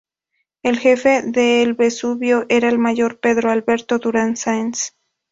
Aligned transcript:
El 0.63 0.79
jefe 0.79 1.21
de 1.21 1.61
El 1.61 1.75
Vesubio 1.75 2.47
era 2.49 2.67
el 2.69 2.79
mayor 2.79 3.19
Pedro 3.19 3.51
Alberto 3.51 3.99
Durán 3.99 4.35
Sáenz. 4.35 4.95